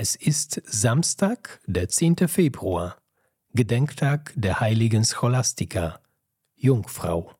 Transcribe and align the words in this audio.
Es 0.00 0.14
ist 0.14 0.62
Samstag, 0.64 1.60
der 1.66 1.88
10. 1.88 2.28
Februar, 2.28 2.98
Gedenktag 3.52 4.32
der 4.36 4.60
heiligen 4.60 5.04
Scholastica, 5.04 5.98
Jungfrau. 6.54 7.32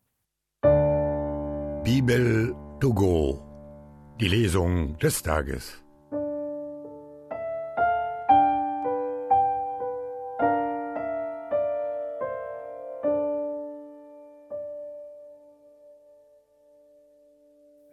Bibel 1.85 2.57
to 2.81 2.93
go, 2.93 3.41
die 4.21 4.27
Lesung 4.27 4.99
des 4.99 5.23
Tages. 5.23 5.85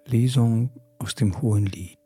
Lesung 0.07 0.71
aus 0.97 1.13
dem 1.13 1.39
Hohen 1.39 1.68
Lied. 1.68 2.05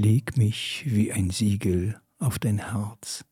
Leg 0.00 0.36
mich 0.36 0.84
wie 0.86 1.12
ein 1.12 1.30
Siegel 1.30 2.00
auf 2.20 2.38
dein 2.38 2.70
Herz, 2.70 3.24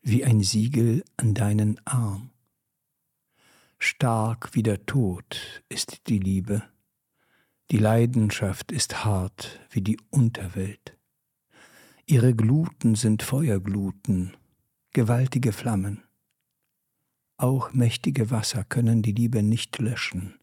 wie 0.00 0.24
ein 0.24 0.42
Siegel 0.42 1.04
an 1.18 1.34
deinen 1.34 1.78
Arm. 1.86 2.30
Stark 3.78 4.54
wie 4.54 4.62
der 4.62 4.86
Tod 4.86 5.62
ist 5.68 6.08
die 6.08 6.18
Liebe, 6.18 6.62
die 7.70 7.76
Leidenschaft 7.76 8.72
ist 8.72 9.04
hart 9.04 9.60
wie 9.68 9.82
die 9.82 9.98
Unterwelt. 10.08 10.96
Ihre 12.06 12.34
Gluten 12.34 12.94
sind 12.94 13.22
Feuergluten, 13.22 14.38
gewaltige 14.94 15.52
Flammen. 15.52 16.02
Auch 17.36 17.74
mächtige 17.74 18.30
Wasser 18.30 18.64
können 18.64 19.02
die 19.02 19.12
Liebe 19.12 19.42
nicht 19.42 19.78
löschen, 19.80 20.38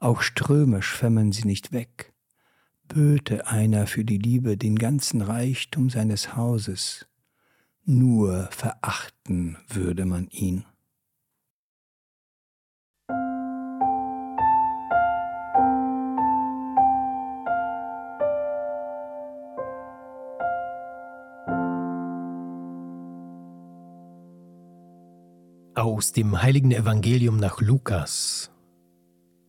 auch 0.00 0.20
Ströme 0.20 0.82
schwemmen 0.82 1.30
sie 1.30 1.44
nicht 1.44 1.70
weg 1.70 2.12
böte 2.88 3.46
einer 3.46 3.86
für 3.86 4.04
die 4.04 4.18
Liebe 4.18 4.56
den 4.56 4.76
ganzen 4.76 5.20
Reichtum 5.22 5.90
seines 5.90 6.36
Hauses, 6.36 7.06
nur 7.84 8.48
verachten 8.50 9.56
würde 9.68 10.04
man 10.04 10.28
ihn. 10.28 10.64
Aus 25.74 26.12
dem 26.12 26.42
heiligen 26.42 26.72
Evangelium 26.72 27.36
nach 27.36 27.60
Lukas 27.60 28.50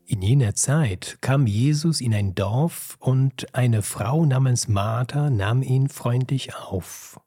in 0.08 0.22
jener 0.22 0.56
Zeit 0.56 1.18
kam 1.20 1.48
Jesus 1.48 2.00
in 2.00 2.14
ein 2.14 2.34
Dorf 2.34 2.96
und 3.00 3.54
eine 3.54 3.82
Frau 3.82 4.26
namens 4.26 4.70
Martha 4.70 5.30
nahm 5.30 5.62
ihn 5.62 5.90
freundlich 5.90 6.56
auf. 6.56 7.20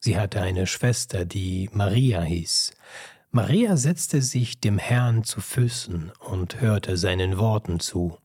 Sie 0.00 0.18
hatte 0.18 0.42
eine 0.42 0.66
Schwester, 0.66 1.24
die 1.24 1.70
Maria 1.72 2.20
hieß. 2.20 2.74
Maria 3.30 3.78
setzte 3.78 4.20
sich 4.20 4.60
dem 4.60 4.76
Herrn 4.76 5.24
zu 5.24 5.40
Füßen 5.40 6.12
und 6.20 6.60
hörte 6.60 6.98
seinen 6.98 7.38
Worten 7.38 7.80
zu. 7.80 8.18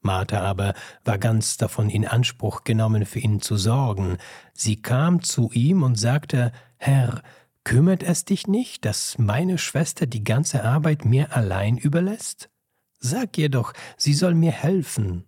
Martha 0.00 0.40
aber 0.40 0.74
war 1.04 1.18
ganz 1.18 1.56
davon 1.56 1.90
in 1.90 2.06
Anspruch 2.06 2.64
genommen, 2.64 3.06
für 3.06 3.20
ihn 3.20 3.40
zu 3.40 3.56
sorgen. 3.56 4.18
Sie 4.52 4.82
kam 4.82 5.22
zu 5.22 5.50
ihm 5.52 5.84
und 5.84 5.94
sagte, 5.94 6.50
Herr, 6.76 7.22
kümmert 7.62 8.02
es 8.02 8.24
dich 8.24 8.48
nicht, 8.48 8.84
dass 8.84 9.16
meine 9.16 9.58
Schwester 9.58 10.06
die 10.06 10.24
ganze 10.24 10.64
Arbeit 10.64 11.04
mir 11.04 11.34
allein 11.36 11.78
überlässt? 11.78 12.50
Sag 12.98 13.36
ihr 13.38 13.48
doch, 13.48 13.72
sie 13.96 14.14
soll 14.14 14.34
mir 14.34 14.52
helfen. 14.52 15.24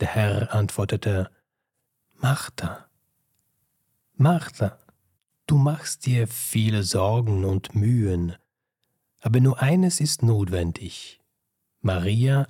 Der 0.00 0.08
Herr 0.08 0.54
antwortete, 0.54 1.30
Martha, 2.14 2.86
Martha, 4.14 4.78
du 5.46 5.58
machst 5.58 6.06
dir 6.06 6.26
viele 6.26 6.82
Sorgen 6.82 7.44
und 7.44 7.74
Mühen, 7.74 8.34
aber 9.20 9.40
nur 9.40 9.60
eines 9.60 10.00
ist 10.00 10.22
notwendig. 10.22 11.20
Maria 11.80 12.48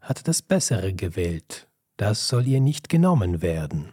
hat 0.00 0.28
das 0.28 0.42
Bessere 0.42 0.94
gewählt, 0.94 1.68
das 1.96 2.28
soll 2.28 2.46
ihr 2.46 2.60
nicht 2.60 2.88
genommen 2.88 3.42
werden. 3.42 3.92